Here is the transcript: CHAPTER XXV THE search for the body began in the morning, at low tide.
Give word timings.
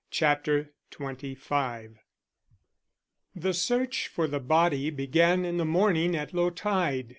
CHAPTER 0.09 0.71
XXV 0.91 1.97
THE 3.35 3.53
search 3.53 4.07
for 4.07 4.25
the 4.27 4.39
body 4.39 4.89
began 4.89 5.45
in 5.45 5.57
the 5.57 5.63
morning, 5.63 6.15
at 6.15 6.33
low 6.33 6.49
tide. 6.49 7.09